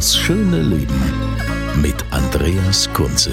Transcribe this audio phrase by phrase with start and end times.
[0.00, 0.98] Das schöne Leben
[1.82, 3.30] mit Andreas Kunze.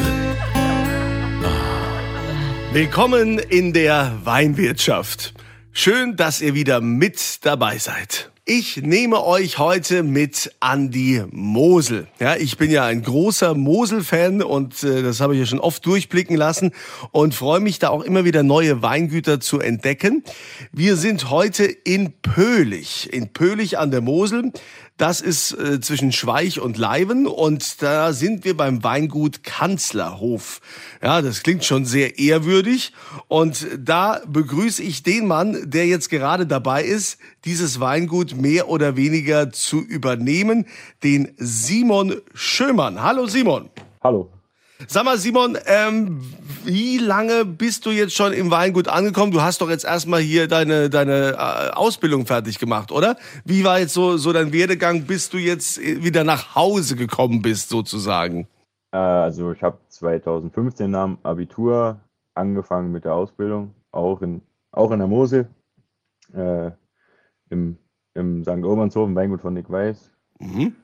[2.73, 5.33] Willkommen in der Weinwirtschaft.
[5.71, 8.31] Schön, dass ihr wieder mit dabei seid.
[8.49, 12.07] Ich nehme euch heute mit an die Mosel.
[12.17, 15.85] Ja, ich bin ja ein großer Mosel-Fan und äh, das habe ich ja schon oft
[15.85, 16.71] durchblicken lassen
[17.11, 20.23] und freue mich da auch immer wieder neue Weingüter zu entdecken.
[20.71, 24.53] Wir sind heute in Pöhlich, in Pöhlich an der Mosel.
[24.97, 30.59] Das ist äh, zwischen Schweich und Leiven und da sind wir beim Weingut Kanzlerhof.
[31.03, 32.93] Ja, das klingt schon sehr ehrwürdig
[33.27, 38.95] und da begrüße ich den Mann, der jetzt gerade dabei ist, dieses Weingut mehr oder
[38.95, 40.65] weniger zu übernehmen,
[41.03, 42.99] den Simon Schömann.
[43.03, 43.69] Hallo Simon.
[44.03, 44.31] Hallo.
[44.85, 46.21] Sag mal, Simon, ähm,
[46.63, 49.31] wie lange bist du jetzt schon im Weingut angekommen?
[49.31, 53.15] Du hast doch jetzt erstmal hier deine, deine äh, Ausbildung fertig gemacht, oder?
[53.43, 57.69] Wie war jetzt so, so dein Werdegang, bis du jetzt wieder nach Hause gekommen bist,
[57.69, 58.47] sozusagen?
[58.91, 61.99] Äh, also ich habe 2015 nach dem Abitur
[62.35, 65.47] angefangen mit der Ausbildung, auch in, auch in der Mosel,
[66.33, 66.69] äh,
[67.49, 67.77] im,
[68.13, 68.63] im St.
[68.63, 70.11] Obernshofen, Weingut von Nick Weiß.
[70.39, 70.75] Mhm.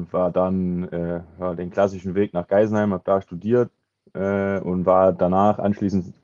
[0.00, 3.70] Und war dann äh, ja, den klassischen Weg nach Geisenheim, habe da studiert
[4.14, 6.14] äh, und war danach anschließend,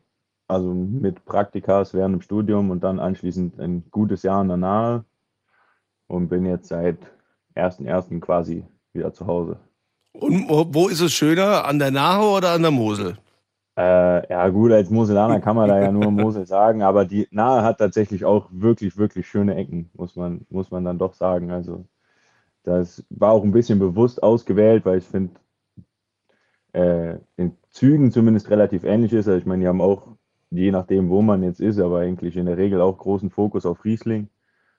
[0.49, 5.05] also mit Praktikas während dem Studium und dann anschließend ein gutes Jahr in der Nahe
[6.07, 6.97] und bin jetzt seit
[7.55, 8.19] 1.1.
[8.21, 9.59] quasi wieder zu Hause.
[10.15, 13.19] Und wo, wo ist es schöner, an der Nahe oder an der Mosel?
[13.77, 17.63] Äh, ja, gut, als Moselaner kann man da ja nur Mosel sagen, aber die Nahe
[17.63, 21.51] hat tatsächlich auch wirklich, wirklich schöne Ecken, muss man, muss man dann doch sagen.
[21.51, 21.85] Also,
[22.67, 25.35] das war auch ein bisschen bewusst ausgewählt, weil ich finde,
[26.73, 29.29] äh, in Zügen zumindest relativ ähnlich ist.
[29.29, 30.17] Also, ich meine, die haben auch,
[30.51, 33.85] je nachdem, wo man jetzt ist, aber eigentlich in der Regel auch großen Fokus auf
[33.85, 34.29] Riesling,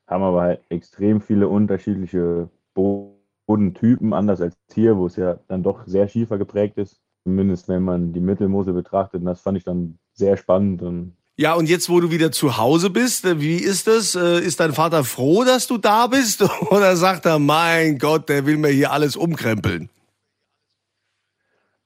[0.07, 5.87] haben aber halt extrem viele unterschiedliche Bodentypen, anders als hier, wo es ja dann doch
[5.87, 9.19] sehr schiefer geprägt ist zumindest wenn man die Mittelmosel betrachtet.
[9.19, 10.81] Und das fand ich dann sehr spannend.
[10.81, 14.15] Und ja, und jetzt, wo du wieder zu Hause bist, äh, wie ist das?
[14.15, 16.43] Äh, ist dein Vater froh, dass du da bist?
[16.71, 19.89] Oder sagt er, mein Gott, der will mir hier alles umkrempeln?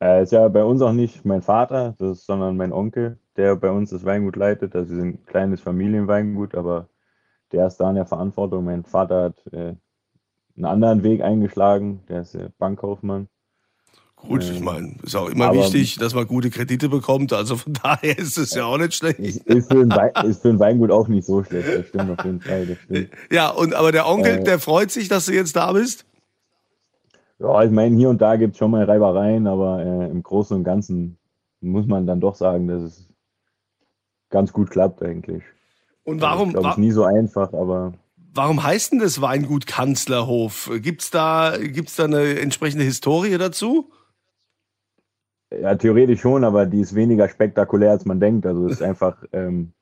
[0.02, 3.58] Äh, ist ja bei uns auch nicht mein Vater, das ist, sondern mein Onkel, der
[3.58, 4.74] bei uns das Weingut leitet.
[4.74, 6.88] Also wir sind ein kleines Familienweingut, aber
[7.52, 8.64] der ist da in der Verantwortung.
[8.64, 9.76] Mein Vater hat äh,
[10.56, 13.28] einen anderen Weg eingeschlagen, der ist äh, Bankkaufmann.
[14.28, 17.34] Gut, ich meine, ist auch immer aber, wichtig, dass man gute Kredite bekommt.
[17.34, 19.20] Also von daher ist es ja auch nicht schlecht.
[19.20, 21.68] Ist für, ein Wein, ist für ein Weingut auch nicht so schlecht.
[21.68, 22.78] Das stimmt auf jeden Fall.
[22.86, 23.10] Stimmt.
[23.32, 26.06] Ja, und aber der Onkel, äh, der freut sich, dass du jetzt da bist?
[27.40, 30.56] Ja, ich meine, hier und da gibt es schon mal Reibereien, aber äh, im Großen
[30.56, 31.18] und Ganzen
[31.60, 33.08] muss man dann doch sagen, dass es
[34.30, 35.44] ganz gut klappt eigentlich.
[36.04, 36.50] Und warum?
[36.50, 37.94] Also, ich glaube, nie so einfach, aber.
[38.34, 40.72] Warum heißt denn das Weingut Kanzlerhof?
[40.82, 43.90] Gibt es da, gibt's da eine entsprechende Historie dazu?
[45.52, 48.46] Ja, theoretisch schon, aber die ist weniger spektakulär, als man denkt.
[48.46, 49.74] Also es ist einfach, ähm,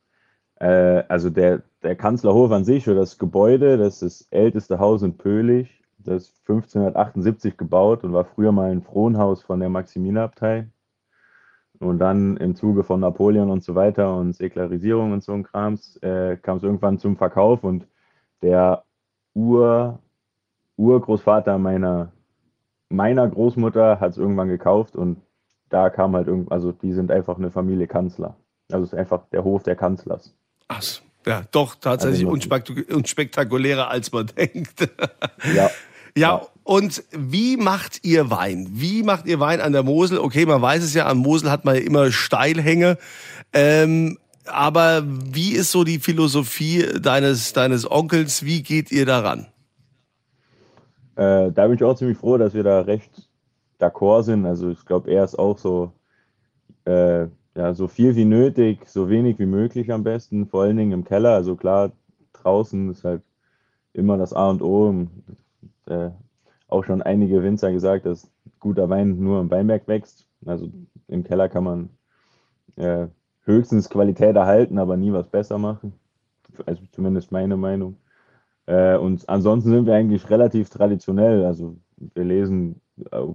[0.55, 5.03] äh, also der, der Kanzlerhof an sich oder das Gebäude, das ist das älteste Haus
[5.03, 5.83] in Pöhlich.
[5.99, 10.67] Das ist 1578 gebaut und war früher mal ein Fronhaus von der Maximilianabtei.
[11.79, 15.97] Und dann im Zuge von Napoleon und so weiter und Säkularisierung und so ein Krams
[15.97, 17.87] äh, kam es irgendwann zum Verkauf und
[18.41, 18.83] der
[19.33, 19.99] Ur,
[20.77, 22.11] Urgroßvater meiner,
[22.89, 25.21] meiner Großmutter hat es irgendwann gekauft und
[25.69, 28.35] da kam halt irgendwie, also die sind einfach eine Familie Kanzler.
[28.71, 30.33] Also es ist einfach der Hof der Kanzlers.
[30.67, 30.83] Ach,
[31.25, 34.89] ja, doch tatsächlich also, unspektakulärer, als man denkt.
[35.53, 35.69] Ja.
[36.17, 38.67] Ja, und wie macht ihr Wein?
[38.71, 40.17] Wie macht ihr Wein an der Mosel?
[40.17, 42.97] Okay, man weiß es ja, an Mosel hat man ja immer Steilhänge.
[43.53, 48.43] Ähm, aber wie ist so die Philosophie deines, deines Onkels?
[48.43, 49.47] Wie geht ihr daran?
[51.15, 53.28] Äh, da bin ich auch ziemlich froh, dass wir da recht
[53.79, 54.45] d'accord sind.
[54.45, 55.93] Also ich glaube, er ist auch so,
[56.85, 60.91] äh, ja, so viel wie nötig, so wenig wie möglich am besten, vor allen Dingen
[60.91, 61.33] im Keller.
[61.33, 61.91] Also klar,
[62.33, 63.23] draußen ist halt
[63.93, 65.07] immer das A und O.
[65.87, 66.11] Äh,
[66.67, 70.27] auch schon einige Winzer gesagt, dass guter Wein nur im Weinberg wächst.
[70.45, 70.69] Also
[71.07, 71.89] im Keller kann man
[72.75, 73.07] äh,
[73.43, 75.93] höchstens Qualität erhalten, aber nie was besser machen.
[76.65, 77.97] Also zumindest meine Meinung.
[78.67, 81.45] Äh, und ansonsten sind wir eigentlich relativ traditionell.
[81.45, 82.81] Also wir lesen
[83.11, 83.25] äh,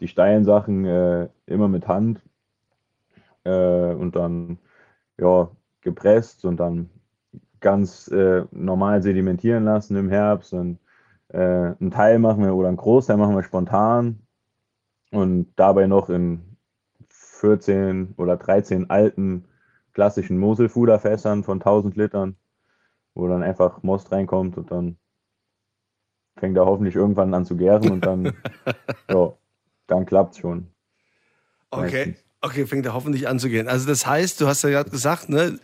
[0.00, 2.22] die steilen Sachen äh, immer mit Hand
[3.44, 4.58] äh, und dann
[5.18, 5.50] ja,
[5.82, 6.90] gepresst und dann
[7.60, 10.52] ganz äh, normal sedimentieren lassen im Herbst.
[10.54, 10.78] Und
[11.28, 14.20] äh, einen Teil machen wir oder einen Großteil machen wir spontan
[15.10, 16.56] und dabei noch in
[17.08, 19.44] 14 oder 13 alten
[19.92, 22.36] klassischen Moselfuderfässern von 1000 Litern,
[23.14, 24.96] wo dann einfach Most reinkommt und dann
[26.36, 28.32] fängt er hoffentlich irgendwann an zu gären und dann,
[29.10, 29.32] ja,
[29.90, 30.68] dann klappt es schon.
[31.70, 33.68] Okay, okay, fängt er hoffentlich an zu gären.
[33.68, 35.58] Also das heißt, du hast ja gerade gesagt, ne,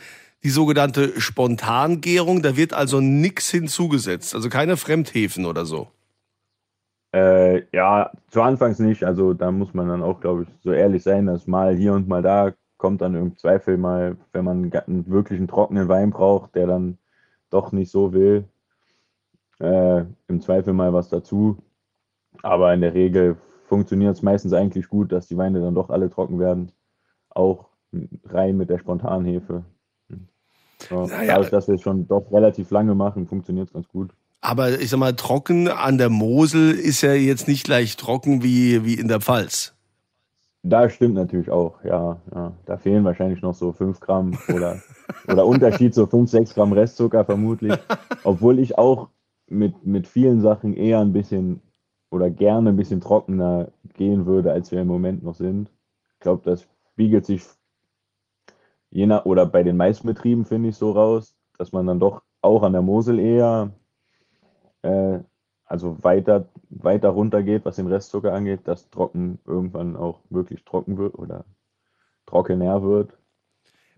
[0.44, 5.88] die sogenannte Spontangärung, da wird also nichts hinzugesetzt, also keine Fremdhefen oder so.
[7.12, 9.04] Äh, ja, zu Anfangs nicht.
[9.04, 12.08] Also da muss man dann auch, glaube ich, so ehrlich sein, dass mal hier und
[12.08, 16.66] mal da kommt dann im Zweifel mal, wenn man einen wirklichen trockenen Wein braucht, der
[16.66, 16.98] dann
[17.50, 18.44] doch nicht so will,
[19.60, 21.56] äh, im Zweifel mal was dazu.
[22.42, 23.36] Aber in der Regel
[23.68, 26.72] funktioniert es meistens eigentlich gut, dass die Weine dann doch alle trocken werden.
[27.30, 27.66] Auch
[28.24, 29.64] rein mit der Spontanhefe.
[30.90, 31.34] Ja, naja.
[31.34, 34.10] Dadurch, dass wir es schon doch relativ lange machen, funktioniert es ganz gut.
[34.40, 38.84] Aber ich sag mal, trocken an der Mosel ist ja jetzt nicht gleich trocken wie,
[38.84, 39.74] wie in der Pfalz.
[40.62, 42.52] Da stimmt natürlich auch, ja, ja.
[42.66, 44.82] Da fehlen wahrscheinlich noch so 5 Gramm oder,
[45.28, 47.72] oder Unterschied so 5, 6 Gramm Restzucker vermutlich.
[48.24, 49.08] Obwohl ich auch
[49.48, 51.60] mit, mit vielen Sachen eher ein bisschen
[52.10, 55.70] oder gerne ein bisschen trockener gehen würde, als wir im Moment noch sind.
[56.14, 57.44] Ich glaube, das spiegelt sich
[58.90, 62.22] je nach, oder bei den meisten Betrieben finde ich so raus, dass man dann doch
[62.40, 63.72] auch an der Mosel eher
[64.82, 65.20] äh,
[65.66, 70.96] also weiter, weiter runter geht, was den Restzucker angeht, dass trocken irgendwann auch wirklich trocken
[70.96, 71.44] wird oder
[72.24, 73.18] trockener wird.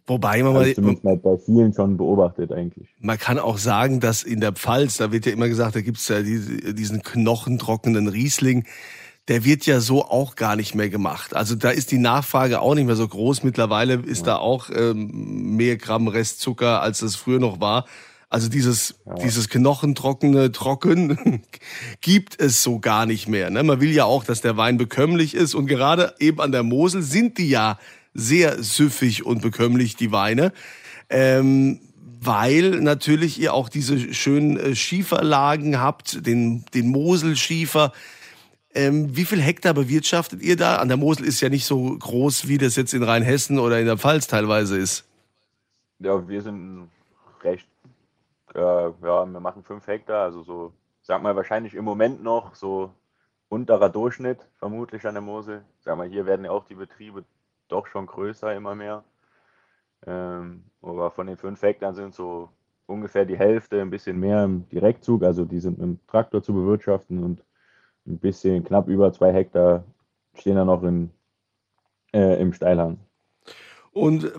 [0.08, 2.88] Wobei man mal, mal bei vielen schon beobachtet eigentlich.
[2.98, 5.98] Man kann auch sagen, dass in der Pfalz, da wird ja immer gesagt, da gibt
[5.98, 8.64] es ja diesen knochentrockenen Riesling,
[9.28, 11.36] der wird ja so auch gar nicht mehr gemacht.
[11.36, 13.42] Also da ist die Nachfrage auch nicht mehr so groß.
[13.42, 14.32] Mittlerweile ist ja.
[14.32, 17.84] da auch ähm, mehr Gramm Restzucker, als es früher noch war.
[18.30, 19.14] Also dieses, ja.
[19.14, 21.42] dieses knochentrockene Trocken
[22.00, 23.50] gibt es so gar nicht mehr.
[23.50, 23.62] Ne?
[23.62, 27.02] Man will ja auch, dass der Wein bekömmlich ist und gerade eben an der Mosel
[27.02, 27.78] sind die ja
[28.18, 30.52] sehr süffig und bekömmlich, die Weine.
[31.08, 31.80] Ähm,
[32.20, 37.92] weil natürlich ihr auch diese schönen äh, Schieferlagen habt, den, den Moselschiefer.
[38.74, 40.76] Ähm, wie viel Hektar bewirtschaftet ihr da?
[40.76, 43.86] An der Mosel ist ja nicht so groß, wie das jetzt in Rheinhessen oder in
[43.86, 45.04] der Pfalz teilweise ist.
[46.00, 46.88] Ja, wir sind
[47.42, 47.68] recht
[48.54, 50.72] äh, ja, wir machen fünf Hektar, also so,
[51.02, 52.90] sag mal, wahrscheinlich im Moment noch so
[53.48, 55.64] unterer Durchschnitt, vermutlich an der Mosel.
[55.80, 57.24] Sag mal, hier werden ja auch die Betriebe
[57.68, 59.04] doch schon größer, immer mehr.
[60.06, 62.48] Ähm, aber von den fünf Hektar sind so
[62.86, 66.54] ungefähr die Hälfte, ein bisschen mehr im Direktzug, also die sind mit dem Traktor zu
[66.54, 67.44] bewirtschaften und
[68.06, 69.84] ein bisschen knapp über zwei Hektar
[70.34, 71.10] stehen da noch in,
[72.12, 72.98] äh, im Steilhang.
[73.92, 74.32] Und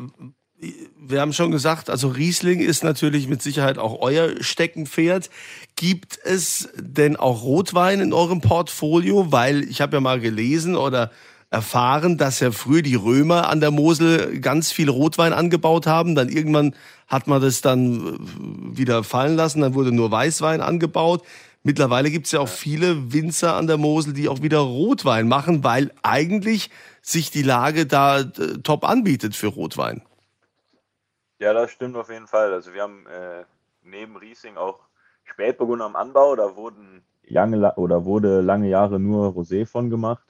[0.97, 5.29] wir haben schon gesagt, also Riesling ist natürlich mit Sicherheit auch euer Steckenpferd.
[5.75, 9.31] Gibt es denn auch Rotwein in eurem Portfolio?
[9.31, 11.11] Weil ich habe ja mal gelesen oder
[11.51, 16.15] erfahren, dass ja früher die Römer an der Mosel ganz viel Rotwein angebaut haben.
[16.15, 16.75] Dann irgendwann
[17.07, 19.61] hat man das dann äh, wieder fallen lassen.
[19.61, 21.23] Dann wurde nur Weißwein angebaut.
[21.63, 25.63] Mittlerweile gibt es ja auch viele Winzer an der Mosel, die auch wieder Rotwein machen,
[25.63, 26.69] weil eigentlich
[27.01, 30.03] sich die Lage da äh, top anbietet für Rotwein.
[31.39, 32.53] Ja, das stimmt auf jeden Fall.
[32.53, 33.43] Also wir haben äh,
[33.83, 34.79] neben Riesling auch
[35.23, 36.35] Spätburgunder am Anbau.
[36.35, 40.23] Da wurden lange oder wurde lange Jahre nur Rosé von gemacht.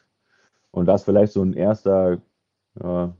[0.72, 2.20] Und das vielleicht so ein erster
[2.82, 3.14] ja,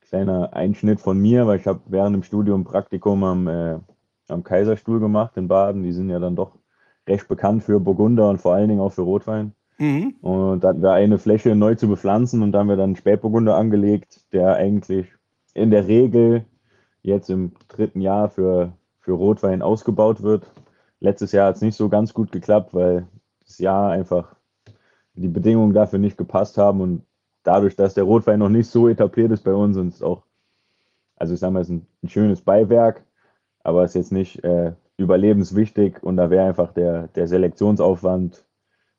[0.00, 3.78] kleiner Einschnitt von mir, weil ich habe während dem Studium Praktikum am, äh,
[4.28, 5.82] am Kaiserstuhl gemacht in Baden.
[5.82, 6.52] Die sind ja dann doch
[7.06, 9.52] recht bekannt für Burgunder und vor allen Dingen auch für Rotwein.
[9.78, 10.14] Mhm.
[10.20, 13.56] Und da hatten wir eine Fläche neu zu bepflanzen und da haben wir dann Spätburgunder
[13.56, 15.12] angelegt, der eigentlich
[15.52, 16.44] in der Regel
[17.02, 20.50] jetzt im dritten Jahr für, für Rotwein ausgebaut wird.
[21.00, 23.06] Letztes Jahr hat es nicht so ganz gut geklappt, weil
[23.44, 24.36] das Jahr einfach
[25.14, 27.02] die Bedingungen dafür nicht gepasst haben und
[27.42, 30.24] dadurch, dass der Rotwein noch nicht so etabliert ist bei uns und es auch,
[31.16, 33.04] also ich sage mal, es ist ein, ein schönes Beiwerk,
[33.62, 38.44] aber es ist jetzt nicht äh, überlebenswichtig und da wäre einfach der, der Selektionsaufwand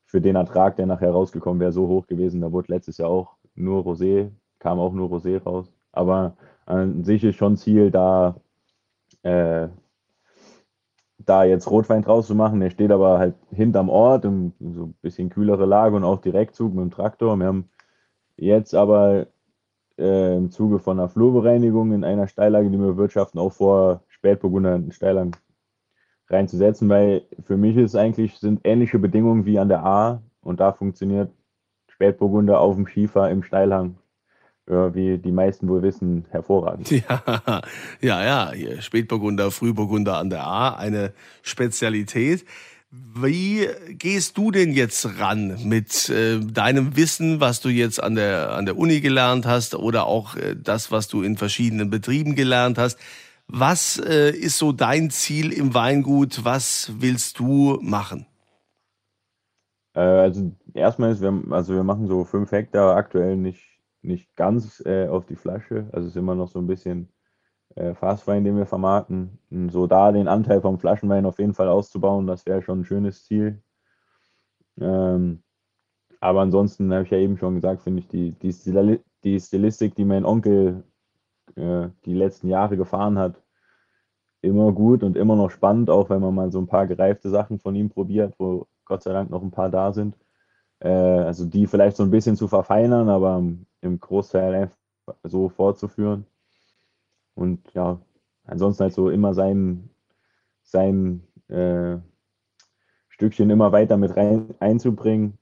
[0.05, 2.41] für den Ertrag, der nachher rausgekommen wäre, so hoch gewesen.
[2.41, 5.71] Da wurde letztes Jahr auch nur Rosé, kam auch nur Rosé raus.
[5.91, 8.35] Aber an sich ist schon Ziel, da
[9.23, 9.67] äh,
[11.17, 12.59] da jetzt Rotwein draus zu machen.
[12.59, 16.73] Der steht aber halt hinterm Ort, im so ein bisschen kühlere Lage und auch Direktzug
[16.73, 17.37] mit dem Traktor.
[17.37, 17.69] Wir haben
[18.37, 19.27] jetzt aber
[19.97, 24.75] äh, im Zuge von einer Flurbereinigung in einer Steillage, die wir bewirtschaften, auch vor, Spätburgunder
[24.75, 25.35] in Steillagen
[26.29, 30.71] reinzusetzen, weil für mich ist eigentlich, sind ähnliche Bedingungen wie an der A und da
[30.71, 31.31] funktioniert
[31.87, 33.97] Spätburgunder auf dem Schiefer im Steilhang
[34.69, 36.89] ja, wie die meisten wohl wissen, hervorragend.
[37.09, 37.61] Ja,
[38.01, 42.45] ja, ja, hier Spätburgunder, Frühburgunder an der A, eine Spezialität.
[42.91, 48.51] Wie gehst du denn jetzt ran mit äh, deinem Wissen, was du jetzt an der,
[48.51, 52.77] an der Uni gelernt hast oder auch äh, das, was du in verschiedenen Betrieben gelernt
[52.77, 52.97] hast?
[53.47, 56.45] Was äh, ist so dein Ziel im Weingut?
[56.45, 58.25] Was willst du machen?
[59.93, 63.74] Äh, also erstmal ist, wir, also wir machen so fünf Hektar aktuell nicht,
[64.07, 65.87] nicht ganz äh, auf die Flasche.
[65.91, 67.09] Also es ist immer noch so ein bisschen
[67.75, 69.39] äh, Fastwein, den wir vermarkten.
[69.51, 72.85] Und so da den Anteil vom Flaschenwein auf jeden Fall auszubauen, das wäre schon ein
[72.85, 73.61] schönes Ziel.
[74.79, 75.43] Ähm,
[76.19, 79.95] aber ansonsten habe ich ja eben schon gesagt, finde ich die, die, Stil die Stilistik,
[79.95, 80.83] die mein Onkel
[81.55, 83.41] äh, die letzten Jahre gefahren hat,
[84.41, 87.59] immer gut und immer noch spannend, auch wenn man mal so ein paar gereifte Sachen
[87.59, 90.15] von ihm probiert, wo Gott sei Dank noch ein paar da sind.
[90.79, 93.43] Äh, also die vielleicht so ein bisschen zu verfeinern, aber
[93.85, 94.71] im Großteil
[95.23, 96.25] so fortzuführen.
[97.35, 98.01] Und ja,
[98.45, 99.89] ansonsten halt so immer sein,
[100.63, 101.97] sein äh,
[103.09, 105.37] Stückchen immer weiter mit rein einzubringen,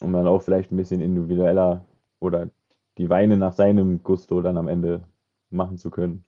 [0.00, 1.84] um dann auch vielleicht ein bisschen individueller
[2.20, 2.50] oder
[2.96, 5.04] die Weine nach seinem Gusto dann am Ende
[5.50, 6.24] machen zu können.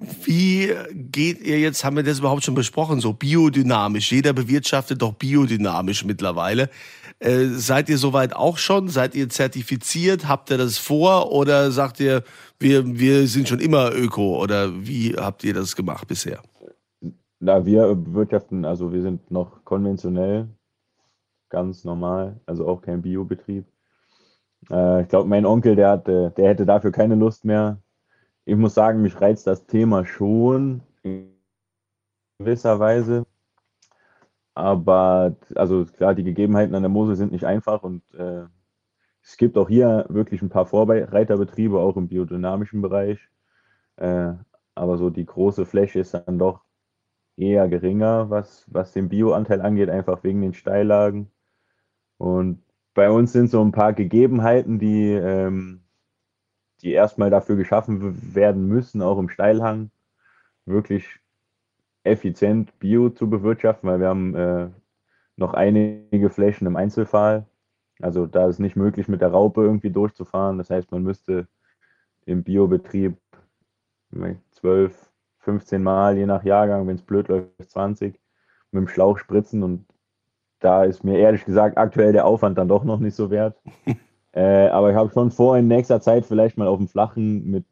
[0.00, 4.12] Wie geht ihr jetzt, haben wir das überhaupt schon besprochen, so biodynamisch?
[4.12, 6.70] Jeder bewirtschaftet doch biodynamisch mittlerweile.
[7.18, 8.88] Äh, seid ihr soweit auch schon?
[8.88, 10.28] Seid ihr zertifiziert?
[10.28, 11.32] Habt ihr das vor?
[11.32, 12.22] Oder sagt ihr,
[12.60, 14.40] wir, wir sind schon immer Öko?
[14.40, 16.40] Oder wie habt ihr das gemacht bisher?
[17.40, 20.48] Na, wir bewirtschaften, also wir sind noch konventionell,
[21.48, 23.64] ganz normal, also auch kein Biobetrieb.
[24.70, 27.78] Äh, ich glaube, mein Onkel, der, hatte, der hätte dafür keine Lust mehr.
[28.48, 31.34] Ich muss sagen, mich reizt das Thema schon in
[32.38, 33.26] gewisser Weise.
[34.54, 38.46] Aber also klar, die Gegebenheiten an der Mosel sind nicht einfach und äh,
[39.22, 43.18] es gibt auch hier wirklich ein paar Vorreiterbetriebe, auch im biodynamischen Bereich.
[43.96, 44.32] Äh,
[44.74, 46.62] aber so die große Fläche ist dann doch
[47.36, 51.30] eher geringer, was, was den Bioanteil angeht, einfach wegen den Steillagen.
[52.16, 52.62] Und
[52.94, 55.82] bei uns sind so ein paar Gegebenheiten, die, ähm,
[56.82, 59.90] die erstmal dafür geschaffen werden müssen, auch im Steilhang,
[60.66, 61.20] wirklich
[62.04, 64.68] effizient Bio zu bewirtschaften, weil wir haben äh,
[65.36, 67.46] noch einige Flächen im Einzelfall.
[68.00, 70.58] Also da ist nicht möglich, mit der Raupe irgendwie durchzufahren.
[70.58, 71.48] Das heißt, man müsste
[72.26, 73.16] im Biobetrieb
[74.52, 78.20] 12, 15 Mal, je nach Jahrgang, wenn es blöd läuft, 20,
[78.70, 79.86] mit dem Schlauch spritzen und
[80.60, 83.56] da ist mir ehrlich gesagt aktuell der Aufwand dann doch noch nicht so wert.
[84.32, 87.64] äh, aber ich habe schon vor, in nächster Zeit vielleicht mal auf dem Flachen mit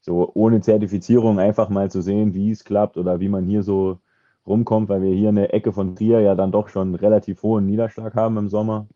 [0.00, 3.98] so ohne Zertifizierung einfach mal zu sehen, wie es klappt oder wie man hier so
[4.46, 7.66] rumkommt, weil wir hier in der Ecke von Trier ja dann doch schon relativ hohen
[7.66, 8.86] Niederschlag haben im Sommer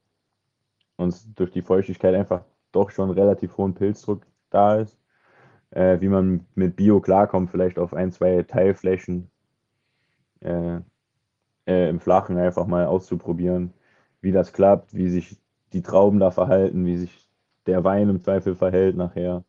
[0.96, 4.98] und durch die Feuchtigkeit einfach doch schon relativ hohen Pilzdruck da ist.
[5.70, 9.30] Äh, wie man mit Bio klarkommt, vielleicht auf ein, zwei Teilflächen.
[10.40, 10.80] Äh,
[11.66, 13.72] äh, im Flachen einfach mal auszuprobieren,
[14.20, 15.36] wie das klappt, wie sich
[15.74, 17.10] die Trauben da verhalten, wie sich
[17.66, 19.44] der Wein im Zweifel verhält nachher.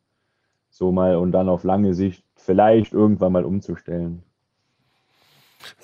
[0.70, 4.22] So mal und dann auf lange Sicht vielleicht irgendwann mal umzustellen.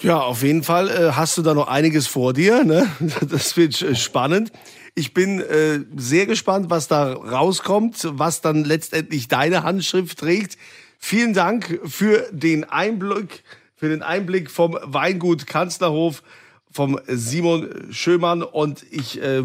[0.01, 2.65] Ja, auf jeden Fall äh, hast du da noch einiges vor dir.
[2.65, 2.87] Ne?
[3.31, 4.53] Das wird spannend.
[4.95, 10.59] Ich bin äh, sehr gespannt, was da rauskommt, was dann letztendlich deine Handschrift trägt.
[10.99, 13.43] Vielen Dank für den Einblick
[13.83, 16.23] für den Einblick vom Weingut Kanzlerhof,
[16.71, 18.45] vom Simon Schömann.
[18.45, 19.43] Und ich äh,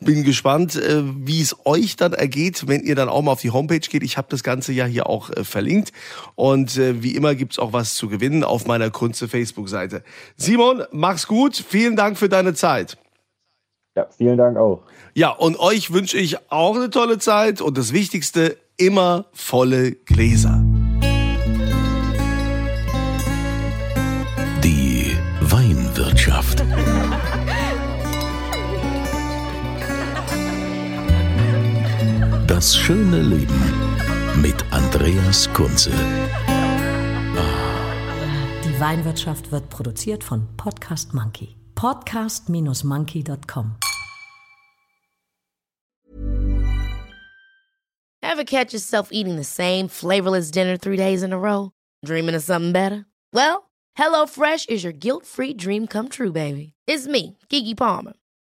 [0.00, 3.50] bin gespannt, äh, wie es euch dann ergeht, wenn ihr dann auch mal auf die
[3.50, 4.02] Homepage geht.
[4.02, 5.92] Ich habe das Ganze ja hier auch äh, verlinkt.
[6.34, 10.02] Und äh, wie immer gibt's auch was zu gewinnen auf meiner Kunze Facebook-Seite.
[10.36, 11.56] Simon, mach's gut.
[11.56, 12.98] Vielen Dank für deine Zeit.
[13.96, 14.82] Ja, vielen Dank auch.
[15.14, 20.69] Ja, und euch wünsche ich auch eine tolle Zeit und das Wichtigste, immer volle Gläser.
[32.60, 33.58] Das schöne Leben
[34.42, 35.90] mit Andreas Kunze.
[38.62, 41.56] Die Weinwirtschaft wird produziert von Podcast Monkey.
[41.74, 43.76] Podcast-monkey.com.
[48.20, 51.70] Ever catch yourself eating the same flavorless dinner three days in a row?
[52.04, 53.06] Dreaming of something better?
[53.32, 56.74] Well, HelloFresh is your guilt-free dream come true, baby.
[56.86, 58.12] It's me, Kiki Palmer.